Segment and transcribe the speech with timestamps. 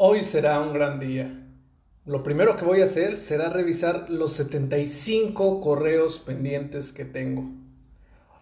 [0.00, 1.44] Hoy será un gran día.
[2.06, 7.50] Lo primero que voy a hacer será revisar los 75 correos pendientes que tengo.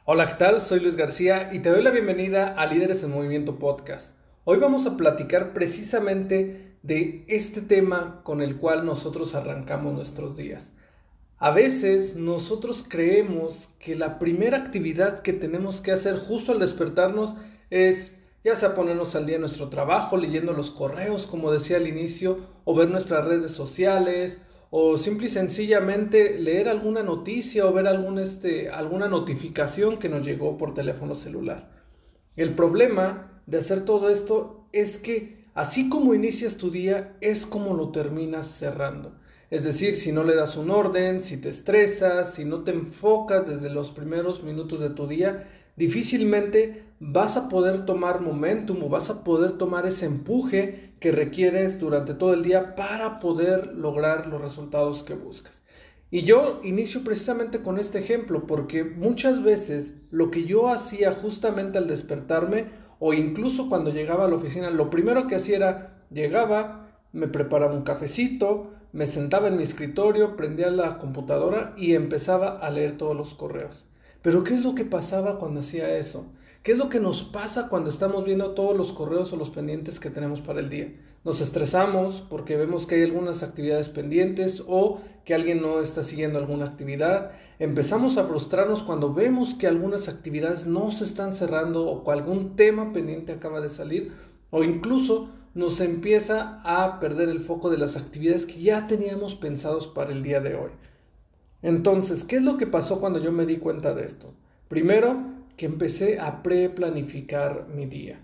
[0.05, 0.61] Hola, ¿qué tal?
[0.61, 4.13] Soy Luis García y te doy la bienvenida a Líderes en Movimiento Podcast.
[4.45, 10.73] Hoy vamos a platicar precisamente de este tema con el cual nosotros arrancamos nuestros días.
[11.39, 17.35] A veces nosotros creemos que la primera actividad que tenemos que hacer justo al despertarnos
[17.71, 18.13] es
[18.47, 22.39] ya sea ponernos al día en nuestro trabajo, leyendo los correos, como decía al inicio,
[22.63, 24.39] o ver nuestras redes sociales,
[24.71, 30.25] o simple y sencillamente leer alguna noticia o ver algún, este, alguna notificación que nos
[30.25, 31.73] llegó por teléfono celular.
[32.37, 37.75] El problema de hacer todo esto es que así como inicias tu día, es como
[37.75, 39.19] lo terminas cerrando.
[39.51, 43.49] Es decir, si no le das un orden, si te estresas, si no te enfocas
[43.49, 49.11] desde los primeros minutos de tu día, difícilmente vas a poder tomar momentum o vas
[49.11, 54.41] a poder tomar ese empuje que requieres durante todo el día para poder lograr los
[54.41, 55.63] resultados que buscas.
[56.11, 61.79] Y yo inicio precisamente con este ejemplo porque muchas veces lo que yo hacía justamente
[61.79, 62.67] al despertarme
[62.99, 67.75] o incluso cuando llegaba a la oficina, lo primero que hacía era llegaba, me preparaba
[67.75, 73.17] un cafecito, me sentaba en mi escritorio, prendía la computadora y empezaba a leer todos
[73.17, 73.85] los correos.
[74.23, 76.27] Pero ¿qué es lo que pasaba cuando hacía eso?
[76.67, 80.01] ¿Qué es lo que nos pasa cuando estamos viendo todos los correos o los pendientes
[80.01, 80.93] que tenemos para el día?
[81.25, 86.41] Nos estresamos porque vemos que hay algunas actividades pendientes o que alguien no está siguiendo
[86.41, 87.31] alguna actividad.
[87.61, 92.57] Empezamos a frustrarnos cuando vemos que algunas actividades no se están cerrando o que algún
[92.57, 94.11] tema pendiente acaba de salir
[94.51, 99.87] o incluso nos empieza a perder el foco de las actividades que ya teníamos pensados
[99.87, 100.71] para el día de hoy.
[101.63, 104.35] Entonces, ¿qué es lo que pasó cuando yo me di cuenta de esto?
[104.67, 108.21] Primero, que empecé a pre-planificar mi día.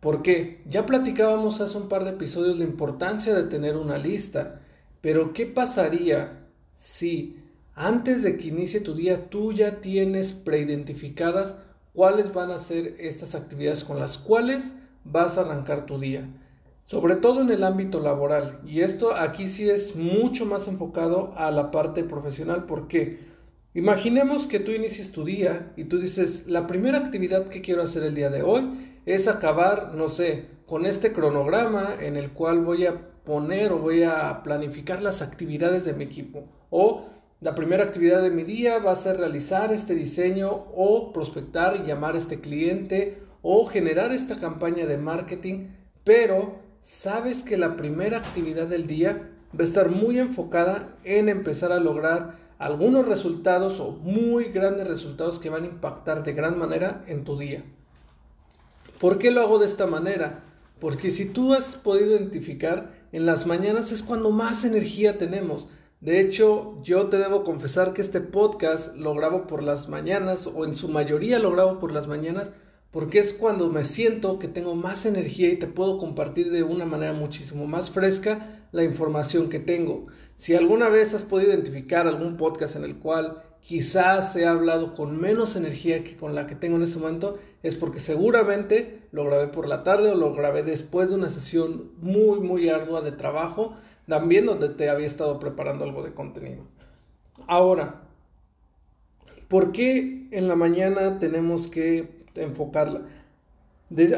[0.00, 0.62] ¿Por qué?
[0.66, 4.62] Ya platicábamos hace un par de episodios la importancia de tener una lista,
[5.02, 6.46] pero ¿qué pasaría
[6.76, 7.36] si
[7.74, 11.54] antes de que inicie tu día tú ya tienes preidentificadas
[11.92, 14.74] cuáles van a ser estas actividades con las cuales
[15.04, 16.28] vas a arrancar tu día?
[16.84, 18.60] Sobre todo en el ámbito laboral.
[18.66, 22.64] Y esto aquí sí es mucho más enfocado a la parte profesional.
[22.64, 23.29] ¿Por qué?
[23.72, 28.02] Imaginemos que tú inicies tu día y tú dices, la primera actividad que quiero hacer
[28.02, 28.68] el día de hoy
[29.06, 34.02] es acabar, no sé, con este cronograma en el cual voy a poner o voy
[34.02, 36.48] a planificar las actividades de mi equipo.
[36.70, 37.06] O
[37.40, 41.86] la primera actividad de mi día va a ser realizar este diseño o prospectar y
[41.86, 45.68] llamar a este cliente o generar esta campaña de marketing,
[46.02, 51.70] pero sabes que la primera actividad del día va a estar muy enfocada en empezar
[51.70, 57.02] a lograr algunos resultados o muy grandes resultados que van a impactar de gran manera
[57.06, 57.64] en tu día.
[59.00, 60.44] ¿Por qué lo hago de esta manera?
[60.78, 65.68] Porque si tú has podido identificar, en las mañanas es cuando más energía tenemos.
[66.02, 70.66] De hecho, yo te debo confesar que este podcast lo grabo por las mañanas o
[70.66, 72.50] en su mayoría lo grabo por las mañanas
[72.90, 76.84] porque es cuando me siento que tengo más energía y te puedo compartir de una
[76.84, 80.08] manera muchísimo más fresca la información que tengo.
[80.40, 85.20] Si alguna vez has podido identificar algún podcast en el cual quizás he hablado con
[85.20, 89.48] menos energía que con la que tengo en este momento, es porque seguramente lo grabé
[89.48, 93.74] por la tarde o lo grabé después de una sesión muy, muy ardua de trabajo,
[94.08, 96.62] también donde te había estado preparando algo de contenido.
[97.46, 98.00] Ahora,
[99.46, 103.02] ¿por qué en la mañana tenemos que enfocarla?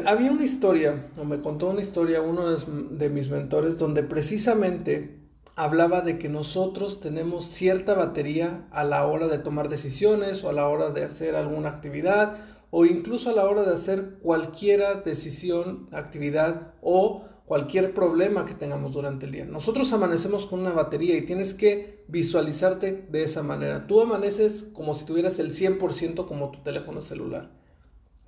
[0.05, 5.22] había una historia, o me contó una historia uno de mis mentores, donde precisamente
[5.55, 10.53] hablaba de que nosotros tenemos cierta batería a la hora de tomar decisiones o a
[10.53, 12.37] la hora de hacer alguna actividad
[12.71, 18.93] o incluso a la hora de hacer cualquier decisión, actividad o cualquier problema que tengamos
[18.93, 19.45] durante el día.
[19.45, 23.85] Nosotros amanecemos con una batería y tienes que visualizarte de esa manera.
[23.85, 27.51] Tú amaneces como si tuvieras el 100% como tu teléfono celular.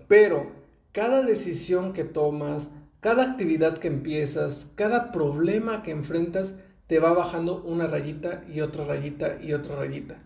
[0.08, 0.52] Pero
[0.92, 2.70] cada decisión que tomas,
[3.00, 6.54] cada actividad que empiezas, cada problema que enfrentas,
[6.88, 10.18] te va bajando una rayita y otra rayita y otra rayita.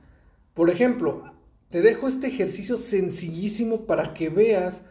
[0.54, 1.32] Por ejemplo,
[1.70, 4.82] te dejo este ejercicio sencillísimo para que veas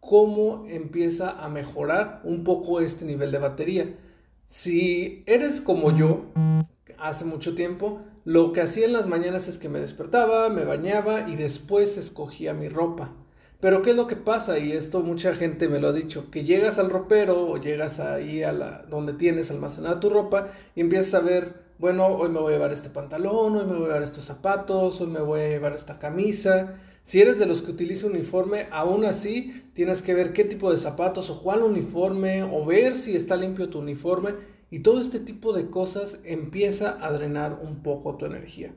[0.00, 3.94] cómo empieza a mejorar un poco este nivel de batería.
[4.46, 6.24] Si eres como yo,
[6.98, 11.28] hace mucho tiempo, lo que hacía en las mañanas es que me despertaba, me bañaba
[11.28, 13.12] y después escogía mi ropa.
[13.60, 14.58] Pero ¿qué es lo que pasa?
[14.58, 18.42] Y esto mucha gente me lo ha dicho, que llegas al ropero o llegas ahí
[18.42, 22.52] a la donde tienes almacenada tu ropa y empiezas a ver, bueno, hoy me voy
[22.52, 25.48] a llevar este pantalón, hoy me voy a llevar estos zapatos, hoy me voy a
[25.48, 26.80] llevar esta camisa.
[27.04, 30.78] Si eres de los que utiliza uniforme, aún así tienes que ver qué tipo de
[30.78, 34.34] zapatos o cuál uniforme o ver si está limpio tu uniforme
[34.70, 38.72] y todo este tipo de cosas empieza a drenar un poco tu energía.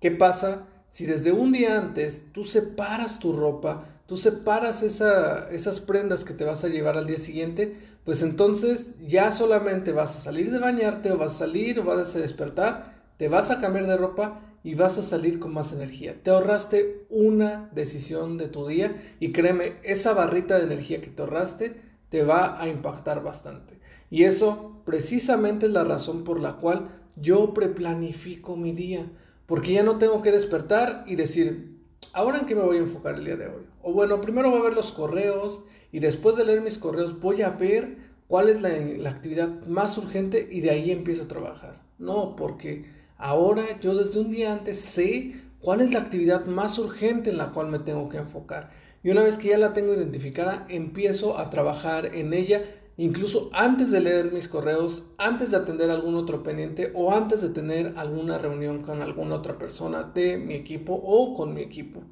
[0.00, 0.66] ¿Qué pasa?
[0.90, 6.44] Si desde un día antes tú separas tu ropa, tú separas esas prendas que te
[6.44, 11.12] vas a llevar al día siguiente, pues entonces ya solamente vas a salir de bañarte
[11.12, 14.74] o vas a salir o vas a despertar, te vas a cambiar de ropa y
[14.74, 16.16] vas a salir con más energía.
[16.22, 21.22] Te ahorraste una decisión de tu día y créeme, esa barrita de energía que te
[21.22, 23.78] ahorraste te va a impactar bastante.
[24.10, 29.06] Y eso precisamente es la razón por la cual yo preplanifico mi día.
[29.50, 31.76] Porque ya no tengo que despertar y decir,
[32.12, 33.62] ¿ahora en qué me voy a enfocar el día de hoy?
[33.82, 35.58] O bueno, primero voy a ver los correos
[35.90, 37.96] y después de leer mis correos voy a ver
[38.28, 41.82] cuál es la, actividad más urgente y de ahí empiezo a trabajar.
[41.98, 42.84] No, porque
[43.18, 47.50] ahora yo desde un día antes sé cuál es la actividad más urgente en la
[47.50, 48.70] cual me tengo que enfocar.
[49.02, 52.62] Y una vez que ya la tengo identificada, empiezo a trabajar en ella
[53.04, 57.48] incluso antes de leer mis correos, antes de atender algún otro pendiente o antes de
[57.48, 62.02] tener alguna reunión con alguna otra persona de mi equipo o con mi equipo.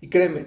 [0.00, 0.46] Y créeme,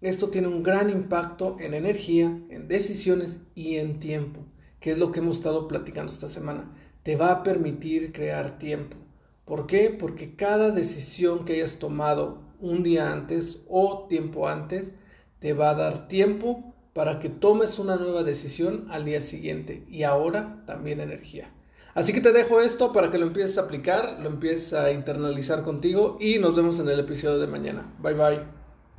[0.00, 4.40] esto tiene un gran impacto en energía, en decisiones y en tiempo,
[4.80, 6.72] que es lo que hemos estado platicando esta semana.
[7.02, 8.96] Te va a permitir crear tiempo.
[9.44, 9.90] ¿Por qué?
[9.90, 14.94] Porque cada decisión que hayas tomado un día antes o tiempo antes
[15.38, 20.04] te va a dar tiempo para que tomes una nueva decisión al día siguiente y
[20.04, 21.50] ahora también energía.
[21.94, 25.62] Así que te dejo esto para que lo empieces a aplicar, lo empieces a internalizar
[25.62, 27.94] contigo y nos vemos en el episodio de mañana.
[28.00, 28.63] Bye bye.